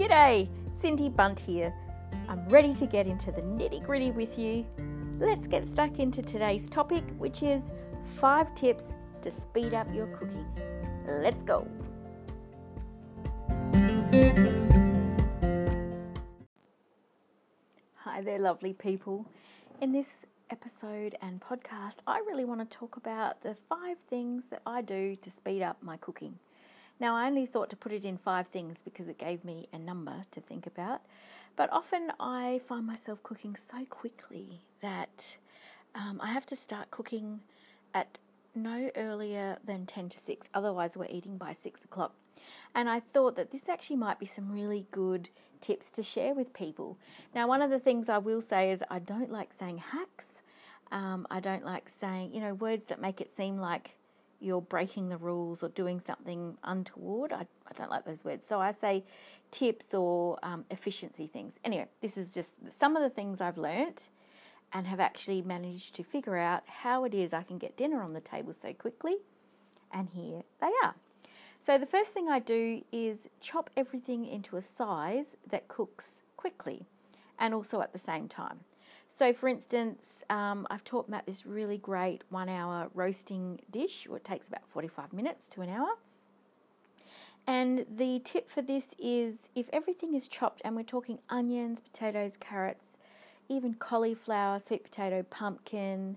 [0.00, 0.48] G'day,
[0.80, 1.74] Cindy Bunt here.
[2.26, 4.64] I'm ready to get into the nitty gritty with you.
[5.18, 7.70] Let's get stuck into today's topic, which is
[8.18, 10.46] five tips to speed up your cooking.
[11.06, 11.68] Let's go.
[17.96, 19.26] Hi there, lovely people.
[19.82, 24.62] In this episode and podcast, I really want to talk about the five things that
[24.64, 26.38] I do to speed up my cooking.
[27.00, 29.78] Now, I only thought to put it in five things because it gave me a
[29.78, 31.00] number to think about,
[31.56, 35.36] but often I find myself cooking so quickly that
[35.94, 37.40] um, I have to start cooking
[37.94, 38.18] at
[38.54, 42.12] no earlier than 10 to 6, otherwise, we're eating by 6 o'clock.
[42.74, 45.28] And I thought that this actually might be some really good
[45.60, 46.98] tips to share with people.
[47.34, 50.26] Now, one of the things I will say is I don't like saying hacks.
[50.92, 53.92] Um, I don't like saying, you know, words that make it seem like
[54.40, 57.32] you're breaking the rules or doing something untoward.
[57.32, 58.46] I, I don't like those words.
[58.46, 59.04] So I say
[59.50, 61.58] tips or um, efficiency things.
[61.64, 64.08] Anyway, this is just some of the things I've learnt
[64.72, 68.12] and have actually managed to figure out how it is I can get dinner on
[68.12, 69.16] the table so quickly.
[69.92, 70.94] And here they are.
[71.60, 76.04] So the first thing I do is chop everything into a size that cooks
[76.36, 76.86] quickly
[77.38, 78.60] and also at the same time.
[79.12, 84.24] So, for instance, um, I've taught Matt this really great one hour roasting dish, it
[84.24, 85.90] takes about 45 minutes to an hour.
[87.46, 92.32] And the tip for this is if everything is chopped, and we're talking onions, potatoes,
[92.38, 92.96] carrots,
[93.48, 96.16] even cauliflower, sweet potato, pumpkin,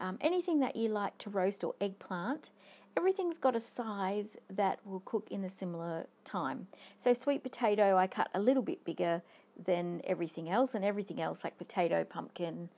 [0.00, 2.50] um, anything that you like to roast or eggplant,
[2.96, 6.66] everything's got a size that will cook in a similar time.
[6.98, 9.22] So, sweet potato, I cut a little bit bigger
[9.64, 12.68] than everything else, and everything else like potato, pumpkin,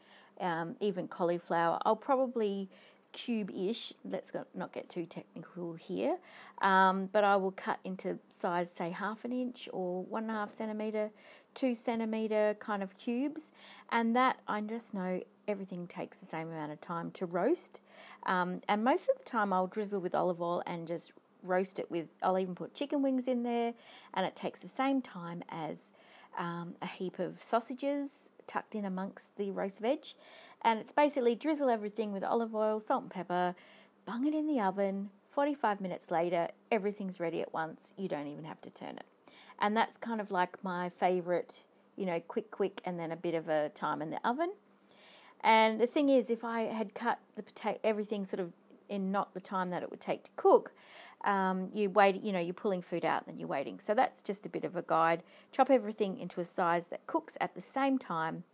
[0.41, 1.79] um, even cauliflower.
[1.85, 2.69] I'll probably
[3.13, 3.93] cube-ish.
[4.05, 6.17] Let's not get too technical here,
[6.63, 10.35] um, but I will cut into size, say half an inch or one and a
[10.35, 11.11] half centimeter,
[11.55, 13.43] two centimeter kind of cubes,
[13.91, 17.81] and that I just know everything takes the same amount of time to roast.
[18.25, 21.13] Um, and most of the time, I'll drizzle with olive oil and just
[21.43, 22.07] roast it with.
[22.23, 23.75] I'll even put chicken wings in there,
[24.15, 25.91] and it takes the same time as
[26.39, 28.09] um, a heap of sausages
[28.47, 30.05] tucked in amongst the roast veg.
[30.63, 33.55] And it's basically drizzle everything with olive oil, salt and pepper,
[34.07, 35.11] bung it in the oven.
[35.31, 37.93] 45 minutes later, everything's ready at once.
[37.97, 39.05] You don't even have to turn it.
[39.61, 41.67] And that's kind of like my favorite,
[41.97, 44.53] you know, quick, quick, and then a bit of a time in the oven.
[45.41, 48.53] And the thing is, if I had cut the potato, everything sort of
[48.89, 50.73] in not the time that it would take to cook,
[51.25, 53.79] um, you wait, you know, you're pulling food out and you're waiting.
[53.85, 55.23] So that's just a bit of a guide.
[55.53, 58.45] Chop everything into a size that cooks at the same time,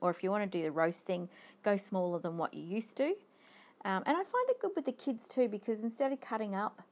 [0.00, 1.28] or if you want to do the roasting,
[1.62, 3.14] go smaller than what you used to.
[3.84, 6.82] Um, and I find it good with the kids too because instead of cutting up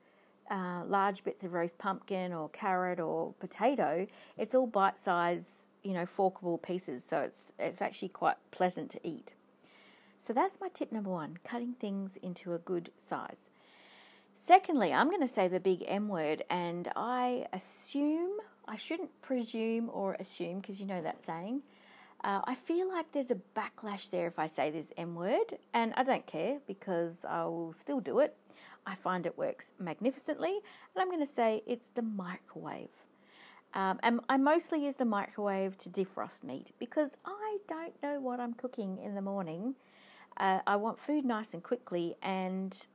[0.50, 4.06] uh, large bits of roast pumpkin or carrot or potato,
[4.38, 7.02] it's all bite size, you know, forkable pieces.
[7.06, 9.34] So it's it's actually quite pleasant to eat.
[10.18, 13.47] So that's my tip number one: cutting things into a good size.
[14.48, 18.30] Secondly, I'm going to say the big M word, and I assume,
[18.66, 21.60] I shouldn't presume or assume because you know that saying.
[22.24, 25.92] Uh, I feel like there's a backlash there if I say this M word, and
[25.98, 28.34] I don't care because I will still do it.
[28.86, 30.60] I find it works magnificently,
[30.94, 32.88] and I'm going to say it's the microwave.
[33.74, 38.40] Um, and I mostly use the microwave to defrost meat because I don't know what
[38.40, 39.74] I'm cooking in the morning.
[40.38, 42.86] Uh, I want food nice and quickly, and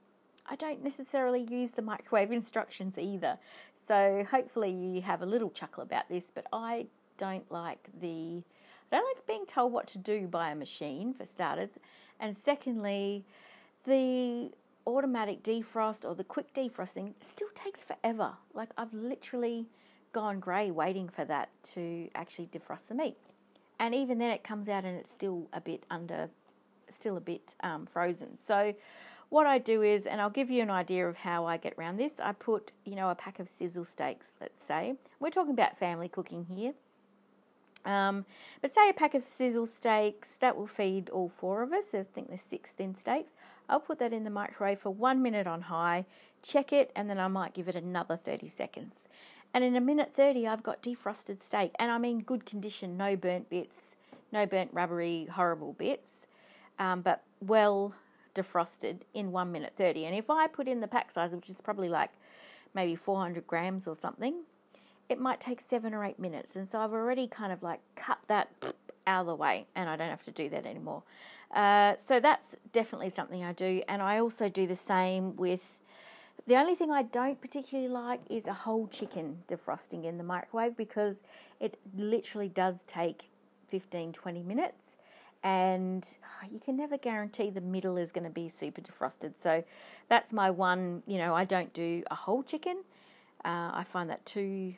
[0.47, 3.37] I don't necessarily use the microwave instructions either.
[3.87, 6.87] So hopefully you have a little chuckle about this, but I
[7.17, 8.43] don't like the
[8.91, 11.71] I don't like being told what to do by a machine for starters.
[12.19, 13.25] And secondly,
[13.85, 14.51] the
[14.85, 18.33] automatic defrost or the quick defrosting still takes forever.
[18.53, 19.67] Like I've literally
[20.11, 23.17] gone grey waiting for that to actually defrost the meat.
[23.79, 26.29] And even then it comes out and it's still a bit under
[26.91, 28.37] still a bit um, frozen.
[28.45, 28.73] So
[29.33, 31.97] what I do is, and I'll give you an idea of how I get around
[31.97, 34.93] this, I put, you know, a pack of sizzle steaks, let's say.
[35.19, 36.73] We're talking about family cooking here.
[37.83, 38.25] Um,
[38.61, 41.95] but say a pack of sizzle steaks, that will feed all four of us.
[41.95, 43.31] I think there's six thin steaks.
[43.67, 46.05] I'll put that in the microwave for one minute on high,
[46.43, 49.07] check it, and then I might give it another 30 seconds.
[49.51, 53.15] And in a minute 30, I've got defrosted steak, and I mean good condition, no
[53.15, 53.95] burnt bits,
[54.31, 56.27] no burnt rubbery, horrible bits,
[56.77, 57.95] um, but well
[58.35, 60.05] defrosted in 1 minute 30.
[60.05, 62.11] And if I put in the pack size, which is probably like
[62.73, 64.43] maybe 400 grams or something,
[65.09, 66.55] it might take seven or eight minutes.
[66.55, 68.49] And so I've already kind of like cut that
[69.07, 71.03] out of the way and I don't have to do that anymore.
[71.53, 73.81] Uh, so that's definitely something I do.
[73.87, 75.81] And I also do the same with
[76.47, 80.75] the only thing I don't particularly like is a whole chicken defrosting in the microwave
[80.75, 81.17] because
[81.59, 83.29] it literally does take
[83.69, 84.97] 15 20 minutes
[85.43, 86.07] and
[86.49, 89.33] you can never guarantee the middle is going to be super defrosted.
[89.41, 89.63] So
[90.09, 92.77] that's my one, you know, I don't do a whole chicken.
[93.43, 94.73] Uh, I find that too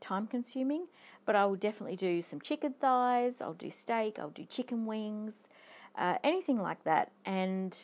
[0.00, 0.86] time consuming,
[1.24, 5.32] but I will definitely do some chicken thighs, I'll do steak, I'll do chicken wings,
[5.96, 7.10] uh, anything like that.
[7.24, 7.76] And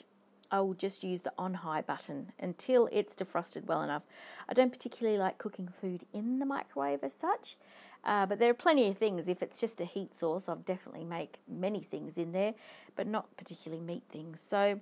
[0.51, 4.03] I will just use the on high button until it's defrosted well enough.
[4.49, 7.57] I don't particularly like cooking food in the microwave as such.
[8.05, 9.29] Uh, but there are plenty of things.
[9.29, 12.55] If it's just a heat source, I'll definitely make many things in there,
[12.97, 14.41] but not particularly meat things.
[14.47, 14.81] So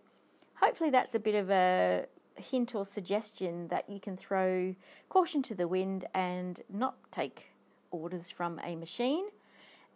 [0.54, 2.06] hopefully that's a bit of a
[2.36, 4.74] hint or suggestion that you can throw
[5.08, 7.50] caution to the wind and not take
[7.90, 9.26] orders from a machine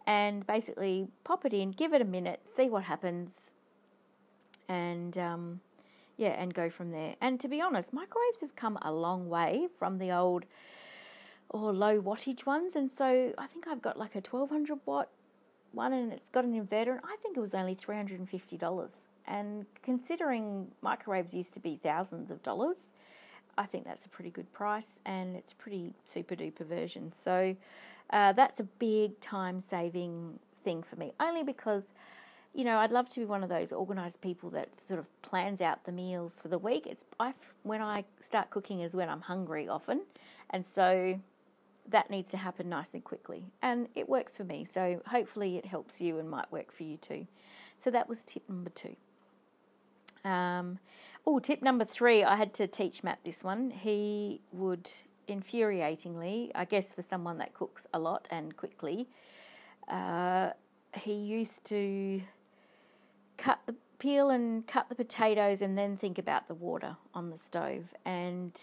[0.07, 3.51] and basically pop it in, give it a minute, see what happens,
[4.69, 5.61] and um,
[6.17, 7.15] yeah, and go from there.
[7.21, 10.45] And to be honest, microwaves have come a long way from the old
[11.51, 12.77] or low wattage ones.
[12.77, 15.09] And so I think I've got like a 1200 watt
[15.73, 16.93] one and it's got an inverter.
[16.93, 18.91] And I think it was only $350.
[19.27, 22.77] And considering microwaves used to be thousands of dollars,
[23.57, 27.13] I think that's a pretty good price and it's a pretty super duper version.
[27.13, 27.57] So
[28.11, 31.93] uh, that's a big time saving thing for me, only because.
[32.57, 35.61] You know, I'd love to be one of those organised people that sort of plans
[35.61, 36.87] out the meals for the week.
[36.87, 40.03] It's I when I start cooking is when I'm hungry often,
[40.51, 41.19] and so
[41.89, 43.45] that needs to happen nice and quickly.
[43.63, 46.97] And it works for me, so hopefully it helps you and might work for you
[46.97, 47.27] too.
[47.79, 48.97] So that was tip number two.
[50.25, 50.79] Um,
[51.27, 53.71] oh, tip number three, I had to teach Matt this one.
[53.71, 54.91] He would
[55.29, 59.09] infuriatingly, I guess for someone that cooks a lot and quickly,
[59.89, 60.51] uh,
[60.95, 62.23] he used to
[63.37, 67.39] cut the peel and cut the potatoes and then think about the water on the
[67.39, 68.61] stove and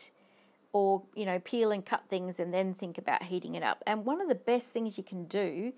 [0.73, 3.83] or you know peel and cut things and then think about heating it up.
[3.87, 5.73] And one of the best things you can do,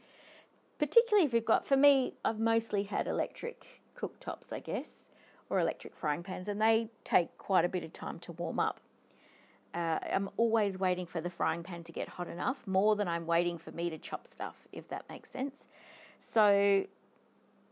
[0.80, 3.66] particularly if you've got, for me, I've mostly had electric
[3.98, 5.06] cooktops, I guess,
[5.50, 8.80] or electric frying pans, and they take quite a bit of time to warm up.
[9.74, 13.26] Uh, I'm always waiting for the frying pan to get hot enough, more than I'm
[13.26, 15.68] waiting for me to chop stuff, if that makes sense.
[16.20, 16.86] So,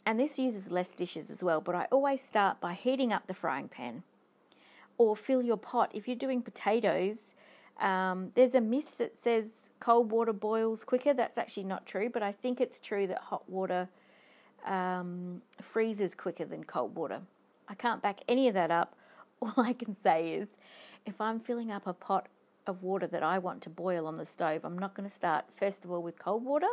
[0.06, 3.36] and this uses less dishes as well, but I always start by heating up the
[3.36, 4.02] frying pan
[4.98, 5.92] or fill your pot.
[5.94, 7.36] If you're doing potatoes,
[7.80, 11.14] um, there's a myth that says cold water boils quicker.
[11.14, 13.90] That's actually not true, but I think it's true that hot water
[14.66, 17.22] um, freezes quicker than cold water.
[17.68, 18.96] I can't back any of that up.
[19.42, 20.50] All I can say is
[21.06, 22.28] if I'm filling up a pot
[22.68, 25.46] of water that I want to boil on the stove, I'm not going to start,
[25.58, 26.68] first of all, with cold water.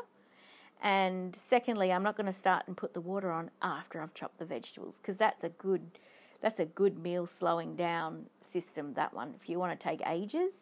[0.83, 4.39] And secondly, I'm not going to start and put the water on after I've chopped
[4.39, 5.99] the vegetables because that's a good
[6.41, 9.35] that's a good meal slowing down system, that one.
[9.41, 10.53] If you want to take ages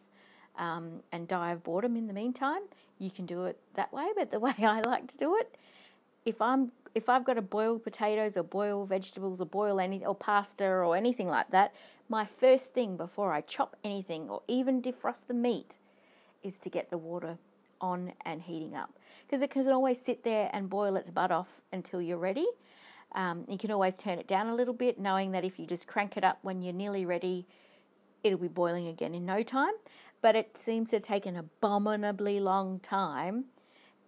[0.56, 2.62] um, and die of boredom in the meantime,
[2.98, 4.06] you can do it that way.
[4.16, 5.56] But the way I like to do it,
[6.24, 10.14] if I'm if I've got to boil potatoes or boil vegetables or boil any or
[10.14, 11.74] pasta or anything like that,
[12.08, 15.74] my first thing before I chop anything or even defrost the meat
[16.42, 17.36] is to get the water
[17.82, 21.48] on and heating up because it can always sit there and boil its butt off
[21.72, 22.46] until you're ready.
[23.16, 25.86] Um, you can always turn it down a little bit, knowing that if you just
[25.86, 27.46] crank it up when you're nearly ready,
[28.22, 29.72] it'll be boiling again in no time.
[30.20, 33.46] But it seems to take an abominably long time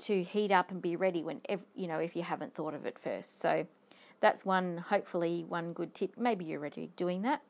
[0.00, 1.40] to heat up and be ready when
[1.74, 3.40] you know if you haven't thought of it first.
[3.40, 3.66] So
[4.20, 6.12] that's one hopefully one good tip.
[6.16, 7.42] Maybe you're already doing that.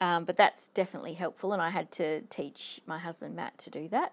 [0.00, 3.86] Um, but that's definitely helpful, and I had to teach my husband Matt to do
[3.88, 4.12] that.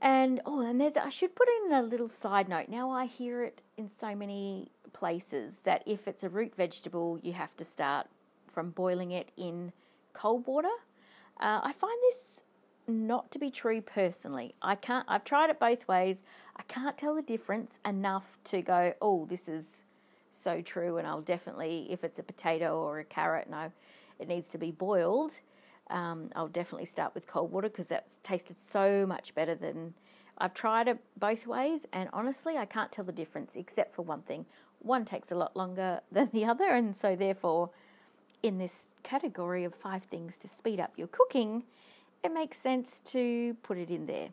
[0.00, 2.68] And oh, and there's I should put in a little side note.
[2.68, 7.32] Now I hear it in so many places that if it's a root vegetable, you
[7.32, 8.06] have to start
[8.52, 9.72] from boiling it in
[10.12, 10.68] cold water.
[11.40, 12.42] Uh, I find this
[12.86, 14.54] not to be true personally.
[14.62, 15.04] I can't.
[15.08, 16.18] I've tried it both ways.
[16.56, 18.94] I can't tell the difference enough to go.
[19.02, 19.82] Oh, this is
[20.44, 23.72] so true, and I'll definitely if it's a potato or a carrot, no,
[24.20, 25.32] it needs to be boiled
[25.90, 29.94] um, I'll definitely start with cold water because that's tasted so much better than
[30.38, 34.22] I've tried it both ways, and honestly, I can't tell the difference except for one
[34.22, 34.46] thing.
[34.80, 37.70] One takes a lot longer than the other, and so therefore,
[38.42, 41.64] in this category of five things to speed up your cooking,
[42.22, 44.28] it makes sense to put it in there.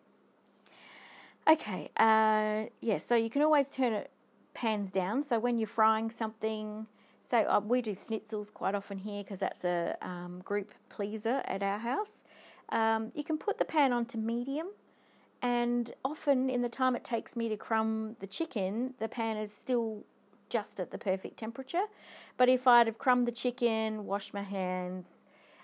[1.47, 4.11] Okay, uh, yeah, so you can always turn it
[4.53, 5.23] pans down.
[5.23, 6.87] So when you're frying something,
[7.29, 11.63] so uh, we do schnitzels quite often here because that's a um, group pleaser at
[11.63, 12.21] our house.
[12.69, 14.67] Um, you can put the pan onto medium,
[15.41, 19.51] and often in the time it takes me to crumb the chicken, the pan is
[19.51, 20.03] still
[20.49, 21.85] just at the perfect temperature.
[22.37, 25.21] But if I'd have crumbed the chicken, washed my hands,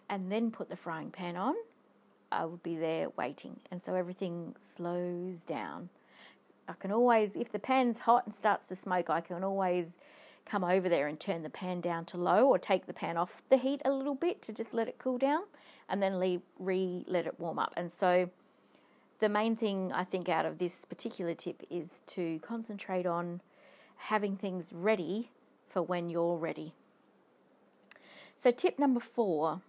[0.10, 1.56] and then put the frying pan on,
[2.32, 3.60] I would be there waiting.
[3.72, 5.90] And so everything slows down.
[6.68, 9.98] I can always, if the pan's hot and starts to smoke, I can always
[10.46, 13.42] come over there and turn the pan down to low or take the pan off
[13.50, 15.44] the heat a little bit to just let it cool down
[15.90, 16.18] and then
[16.60, 17.74] re let it warm up.
[17.78, 18.30] And so
[19.20, 23.42] the main thing I think out of this particular tip is to concentrate on
[23.96, 25.30] having things ready
[25.70, 26.74] for when you're ready.
[28.36, 29.62] So, tip number four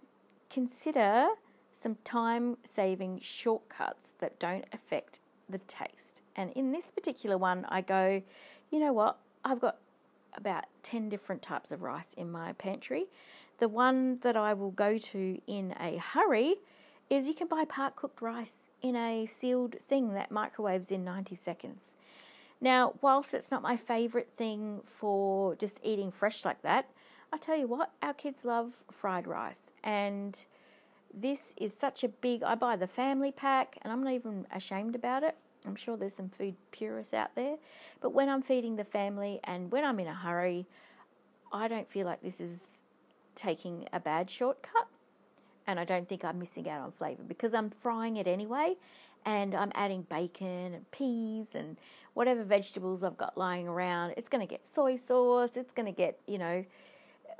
[0.49, 1.27] consider
[1.71, 6.23] some time saving shortcuts that don't affect the taste.
[6.35, 8.23] And in this particular one, I go,
[8.71, 9.19] you know what?
[9.45, 9.77] I've got
[10.37, 13.05] about 10 different types of rice in my pantry.
[13.59, 16.55] The one that I will go to in a hurry
[17.09, 21.37] is you can buy part cooked rice in a sealed thing that microwaves in 90
[21.43, 21.95] seconds.
[22.59, 26.89] Now, whilst it's not my favourite thing for just eating fresh like that,
[27.31, 29.71] I tell you what, our kids love fried rice.
[29.83, 30.41] And
[31.13, 34.95] this is such a big, I buy the family pack and I'm not even ashamed
[34.95, 35.35] about it.
[35.65, 37.55] I'm sure there's some food purists out there.
[38.01, 40.65] But when I'm feeding the family and when I'm in a hurry,
[41.51, 42.59] I don't feel like this is
[43.35, 44.87] taking a bad shortcut
[45.65, 48.75] and I don't think I'm missing out on flavour because I'm frying it anyway
[49.25, 51.77] and I'm adding bacon and peas and
[52.13, 54.13] whatever vegetables I've got lying around.
[54.17, 56.65] It's going to get soy sauce, it's going to get, you know,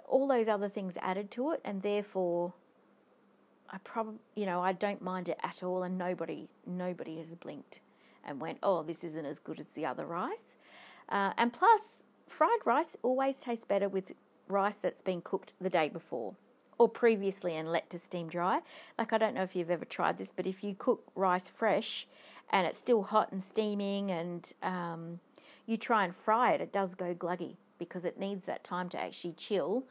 [0.08, 2.54] all those other things added to it and therefore
[3.70, 7.80] I probably, you know, I don't mind it at all and nobody nobody has blinked
[8.26, 10.56] and went, "Oh, this isn't as good as the other rice."
[11.10, 11.82] Uh, and plus,
[12.28, 14.14] fried rice always tastes better with
[14.48, 16.36] rice that's been cooked the day before
[16.78, 18.60] or previously and let to steam dry.
[18.98, 22.08] Like, I don't know if you've ever tried this, but if you cook rice fresh
[22.52, 25.20] and it's still hot and steaming and um,
[25.66, 29.02] you try and fry it, it does go gluggy because it needs that time to
[29.02, 29.86] actually chill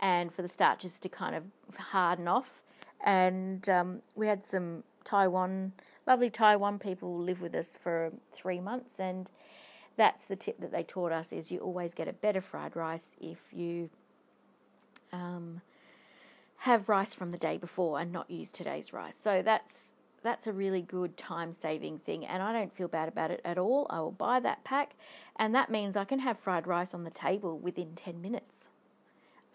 [0.00, 1.44] and for the starches to kind of
[1.76, 2.62] harden off.
[3.04, 5.72] And um, we had some Taiwan,
[6.08, 9.30] lovely Taiwan people live with us for three months, and
[9.96, 13.14] that's the tip that they taught us: is you always get a better fried rice
[13.20, 13.90] if you
[15.12, 15.60] um,
[16.58, 19.14] have rice from the day before and not use today's rice.
[19.22, 23.30] So that's that's a really good time saving thing and I don't feel bad about
[23.30, 23.86] it at all.
[23.88, 24.94] I will buy that pack
[25.36, 28.68] and that means I can have fried rice on the table within 10 minutes.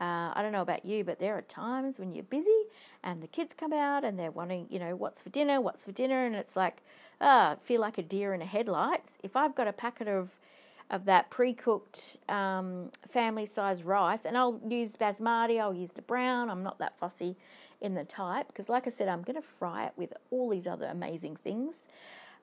[0.01, 2.63] Uh, I don't know about you, but there are times when you're busy
[3.03, 5.91] and the kids come out and they're wanting, you know, what's for dinner, what's for
[5.91, 6.81] dinner, and it's like,
[7.21, 9.13] ah, feel like a deer in a headlights.
[9.23, 10.29] If I've got a packet of
[10.89, 15.59] of that pre-cooked um, family-size rice, and I'll use basmati.
[15.59, 16.49] I'll use the brown.
[16.49, 17.35] I'm not that fussy
[17.81, 20.67] in the type because, like I said, I'm going to fry it with all these
[20.67, 21.75] other amazing things.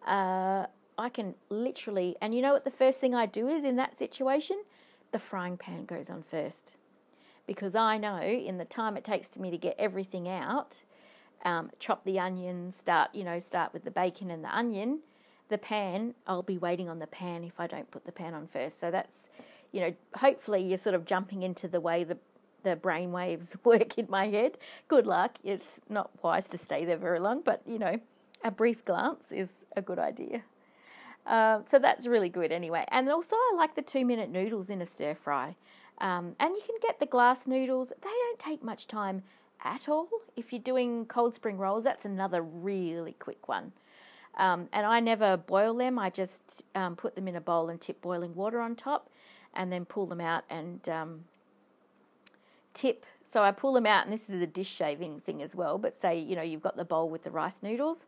[0.07, 0.66] Uh,
[0.99, 3.99] I can literally, and you know what the first thing I do is in that
[3.99, 4.61] situation,
[5.12, 6.76] the frying pan goes on first
[7.50, 10.83] because I know in the time it takes to me to get everything out,
[11.45, 15.00] um, chop the onion, start you know start with the bacon and the onion
[15.50, 18.47] the pan, I'll be waiting on the pan if I don't put the pan on
[18.47, 18.80] first.
[18.80, 19.28] So that's,
[19.73, 22.16] you know, hopefully you're sort of jumping into the way the
[22.62, 24.59] the brain waves work in my head.
[24.88, 25.38] Good luck.
[25.42, 28.00] It's not wise to stay there very long, but you know,
[28.45, 30.42] a brief glance is a good idea.
[31.26, 32.85] Uh, so that's really good anyway.
[32.88, 35.57] And also, I like the two minute noodles in a stir fry.
[36.00, 39.23] Um, and you can get the glass noodles, they don't take much time
[39.62, 40.09] at all.
[40.37, 43.73] If you're doing cold spring rolls, that's another really quick one.
[44.37, 45.99] Um, and I never boil them.
[45.99, 49.11] I just um, put them in a bowl and tip boiling water on top,
[49.54, 51.25] and then pull them out and um,
[52.73, 53.04] tip.
[53.30, 55.78] So I pull them out, and this is a dish shaving thing as well.
[55.78, 58.07] But say you know you've got the bowl with the rice noodles,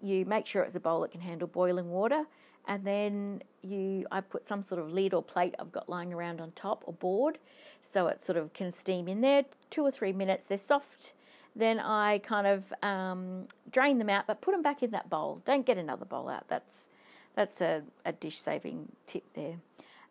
[0.00, 2.24] you make sure it's a bowl that can handle boiling water,
[2.66, 6.40] and then you I put some sort of lid or plate I've got lying around
[6.40, 7.38] on top or board,
[7.82, 10.46] so it sort of can steam in there two or three minutes.
[10.46, 11.12] They're soft
[11.56, 15.40] then I kind of um, drain them out, but put them back in that bowl.
[15.46, 16.46] Don't get another bowl out.
[16.48, 16.82] That's
[17.34, 19.56] that's a, a dish saving tip there.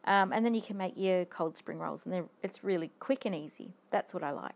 [0.05, 3.33] Um, and then you can make your cold spring rolls, and it's really quick and
[3.33, 3.73] easy.
[3.91, 4.55] That's what I like.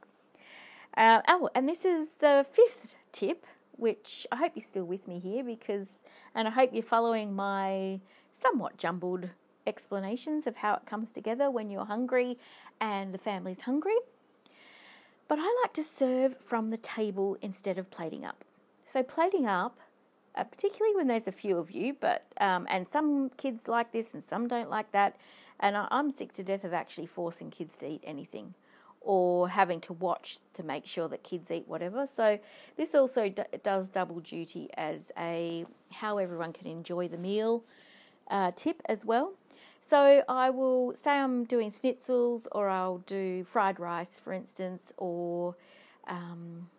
[0.97, 3.45] Uh, oh, and this is the fifth tip,
[3.79, 5.87] which I hope you're still with me here because,
[6.35, 7.99] and I hope you're following my
[8.31, 9.29] somewhat jumbled
[9.65, 12.37] explanations of how it comes together when you're hungry
[12.79, 13.95] and the family's hungry
[15.29, 18.43] but I like to serve from the table instead of plating up.
[18.83, 19.79] So, plating up,
[20.35, 24.13] uh, particularly when there's a few of you, but um, and some kids like this
[24.13, 25.15] and some don't like that,
[25.59, 28.55] and I, I'm sick to death of actually forcing kids to eat anything
[29.01, 32.07] or having to watch to make sure that kids eat whatever.
[32.15, 32.39] So
[32.77, 37.63] this also d- does double duty as a how everyone can enjoy the meal
[38.29, 39.33] uh, tip as well.
[39.89, 45.55] So I will say I'm doing schnitzels or I'll do fried rice, for instance, or
[46.07, 46.69] um,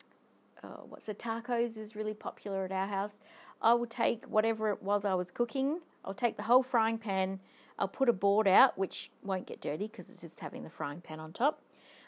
[0.62, 3.18] uh, what's the tacos is really popular at our house.
[3.62, 5.80] I will take whatever it was I was cooking.
[6.04, 7.40] I'll take the whole frying pan.
[7.78, 11.00] I'll put a board out, which won't get dirty because it's just having the frying
[11.00, 11.62] pan on top.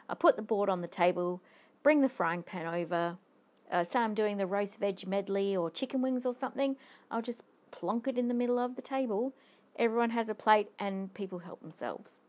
[0.09, 1.42] I put the board on the table,
[1.82, 3.16] bring the frying pan over.
[3.71, 6.76] Uh, say I'm doing the roast veg medley or chicken wings or something.
[7.11, 9.32] I'll just plonk it in the middle of the table.
[9.76, 12.21] Everyone has a plate and people help themselves.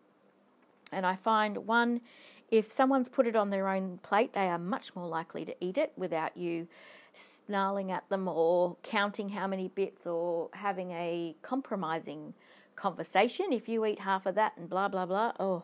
[0.92, 2.02] And I find one,
[2.50, 5.78] if someone's put it on their own plate, they are much more likely to eat
[5.78, 6.68] it without you
[7.14, 12.34] snarling at them or counting how many bits or having a compromising
[12.76, 13.52] conversation.
[13.52, 15.64] If you eat half of that and blah, blah, blah, oh,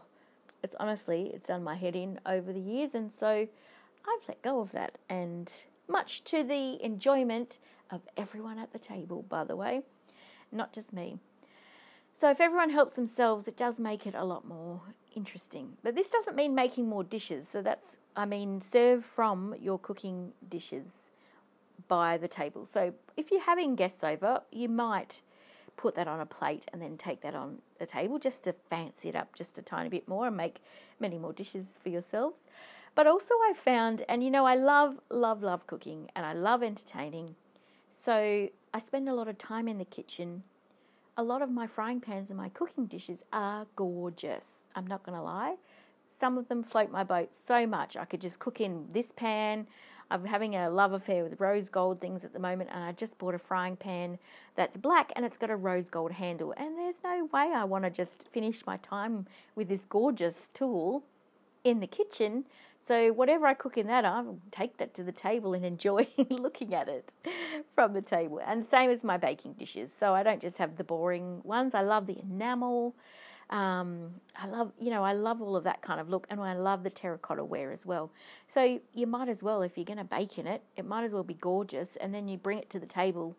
[0.64, 2.92] it's honestly, it's done my head in over the years.
[2.94, 4.98] And so I've let go of that.
[5.10, 5.52] And
[5.88, 7.60] much to the enjoyment
[7.92, 9.82] of everyone at the table, by the way,
[10.52, 11.18] not just me.
[12.20, 14.82] So if everyone helps themselves, it does make it a lot more
[15.16, 15.78] interesting.
[15.84, 17.48] But this doesn't mean making more dishes.
[17.52, 21.12] So that's, I mean, serve from your cooking dishes
[21.88, 22.68] by the table.
[22.74, 25.22] So if you're having guests over, you might
[25.80, 29.10] put that on a plate and then take that on the table just to fancy
[29.10, 30.58] it up just a tiny bit more and make
[31.00, 32.40] many more dishes for yourselves.
[32.96, 36.64] But also, I found, and you know, I love, love, love cooking and I love
[36.64, 37.36] entertaining.
[38.04, 40.44] So I spend a lot of time in the kitchen
[41.20, 44.64] a lot of my frying pans and my cooking dishes are gorgeous.
[44.74, 45.58] I'm not going to lie.
[46.06, 47.98] Some of them float my boat so much.
[47.98, 49.68] I could just cook in this pan.
[50.12, 53.18] I'm having a love affair with rose gold things at the moment, and I just
[53.18, 54.18] bought a frying pan
[54.56, 56.54] that's black and it's got a rose gold handle.
[56.58, 61.04] And there's no way I want to just finish my time with this gorgeous tool
[61.64, 62.46] in the kitchen
[62.90, 66.74] so whatever I cook in that, I'll take that to the table and enjoy looking
[66.74, 67.08] at it
[67.76, 68.42] from the table.
[68.44, 69.92] And same as my baking dishes.
[70.00, 71.76] So I don't just have the boring ones.
[71.76, 72.96] I love the enamel.
[73.50, 76.54] Um, I love, you know, I love all of that kind of look, and I
[76.54, 78.12] love the terracotta ware as well.
[78.54, 81.12] So you might as well, if you're going to bake in it, it might as
[81.12, 83.36] well be gorgeous, and then you bring it to the table.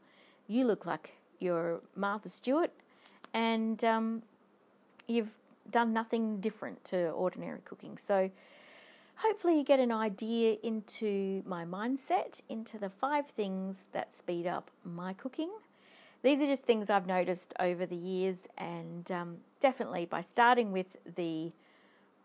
[0.48, 2.72] You look like you're Martha Stewart,
[3.32, 4.22] and um,
[5.06, 5.30] you've
[5.70, 7.96] done nothing different to ordinary cooking.
[8.04, 8.30] So
[9.14, 14.72] hopefully you get an idea into my mindset, into the five things that speed up
[14.84, 15.50] my cooking.
[16.22, 20.86] These are just things I've noticed over the years, and um, definitely by starting with
[21.16, 21.52] the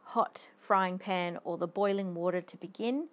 [0.04, 3.08] hot frying pan or the boiling water to begin,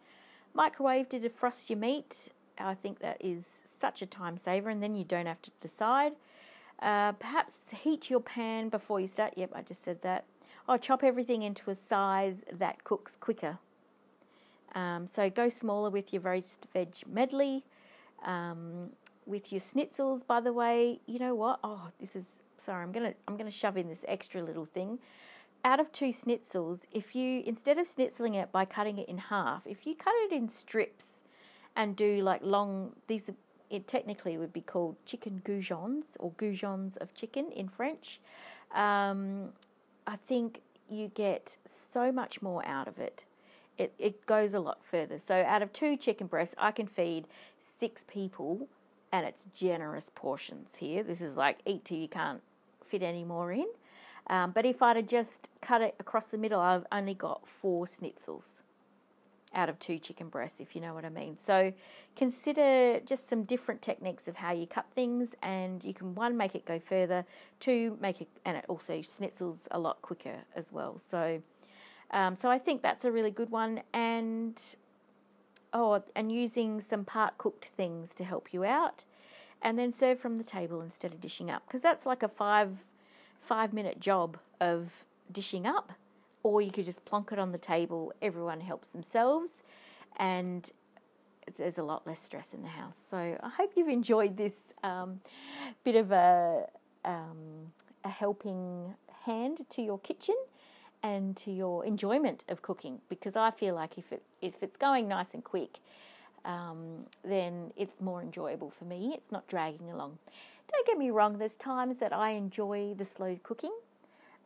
[0.55, 2.29] microwave to defrost your meat.
[2.59, 3.45] I think that is
[3.81, 6.13] such a time saver, and then you don't have to decide.
[6.81, 9.35] Uh, perhaps heat your pan before you start.
[9.37, 10.25] Yep, I just said that.
[10.69, 13.59] Or chop everything into a size that cooks quicker
[14.75, 17.63] um, so go smaller with your roast veg medley.
[18.25, 18.91] Um,
[19.27, 21.61] with your schnitzels, by the way, you know what?
[21.63, 22.83] Oh, this is sorry.
[22.83, 24.99] I'm gonna I'm gonna shove in this extra little thing.
[25.65, 29.67] Out of two schnitzels, if you instead of schnitzeling it by cutting it in half,
[29.67, 31.23] if you cut it in strips
[31.77, 33.31] and do like long, these
[33.71, 38.21] it technically would be called chicken goujons or goujons of chicken in French.
[38.75, 39.51] Um,
[40.07, 43.25] I think you get so much more out of it
[43.79, 45.19] it, it goes a lot further.
[45.19, 47.27] So out of two chicken breasts, I can feed
[47.79, 48.69] six people,
[49.13, 51.03] and it's generous portions here.
[51.03, 52.41] This is like eat till you can't
[52.87, 53.67] fit any more in.
[54.29, 57.87] Um, but if I'd have just cut it across the middle, I've only got four
[57.87, 58.45] schnitzels
[59.55, 61.37] out of two chicken breasts, if you know what I mean.
[61.37, 61.73] So
[62.17, 66.55] consider just some different techniques of how you cut things, and you can one make
[66.55, 67.27] it go further,
[67.61, 70.99] two make it, and it also schnitzels a lot quicker as well.
[71.11, 71.43] So
[72.13, 73.81] um, so I think that's a really good one.
[73.93, 74.61] And
[75.73, 79.05] oh, and using some part cooked things to help you out,
[79.61, 82.79] and then serve from the table instead of dishing up because that's like a five
[83.41, 85.93] five minute job of dishing up,
[86.43, 88.13] or you could just plonk it on the table.
[88.23, 89.63] Everyone helps themselves,
[90.17, 90.71] and
[91.57, 92.99] there's a lot less stress in the house.
[93.11, 95.21] So I hope you've enjoyed this um,
[95.85, 96.67] bit of a
[97.05, 97.73] um,
[98.05, 100.35] a helping hand to your kitchen
[101.03, 105.09] and to your enjoyment of cooking because I feel like if it if it's going
[105.09, 105.79] nice and quick,
[106.45, 109.13] um, then it's more enjoyable for me.
[109.15, 110.19] It's not dragging along.
[110.71, 111.39] Don't get me wrong.
[111.39, 113.75] There's times that I enjoy the slow cooking,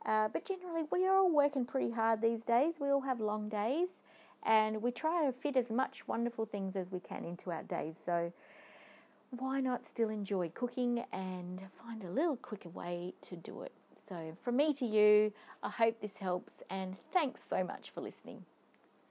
[0.04, 2.80] uh, but generally we are all working pretty hard these days.
[2.80, 3.88] We all have long days,
[4.42, 7.96] and we try to fit as much wonderful things as we can into our days.
[8.02, 8.32] So
[9.30, 13.72] why not still enjoy cooking and find a little quicker way to do it?
[14.08, 18.44] So, from me to you, I hope this helps and thanks so much for listening.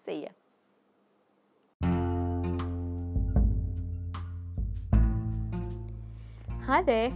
[0.06, 0.30] See ya.
[6.66, 7.12] Hi there.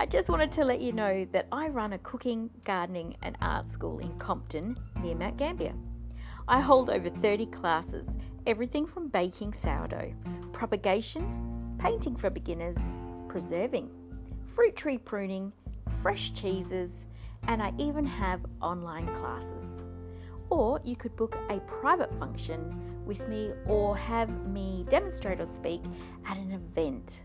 [0.00, 3.68] I just wanted to let you know that I run a cooking, gardening, and art
[3.68, 5.74] school in Compton near Mount Gambier.
[6.48, 8.06] I hold over 30 classes,
[8.46, 10.14] everything from baking sourdough,
[10.52, 12.78] propagation, painting for beginners,
[13.28, 13.90] preserving,
[14.54, 15.52] fruit tree pruning,
[16.02, 17.06] fresh cheeses,
[17.48, 19.82] and I even have online classes.
[20.50, 25.82] Or you could book a private function with me or have me demonstrate or speak
[26.26, 27.22] at an event.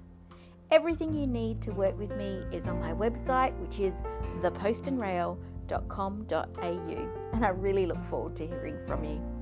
[0.71, 3.93] Everything you need to work with me is on my website, which is
[4.41, 9.34] thepostandrail.com.au, and I really look forward to hearing from you.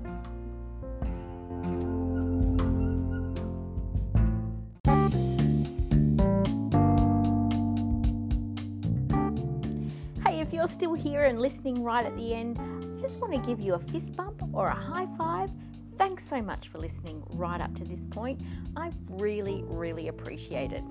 [11.23, 14.43] And listening right at the end, I just want to give you a fist bump
[14.53, 15.49] or a high five.
[15.97, 18.41] Thanks so much for listening right up to this point.
[18.75, 20.83] I really, really appreciate it.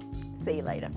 [0.44, 0.90] See you later.